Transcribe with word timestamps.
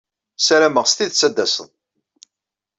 Ssarameɣ 0.39 0.85
s 0.87 0.93
tidet 0.97 1.25
ad 1.27 1.33
d-tased. 1.35 1.69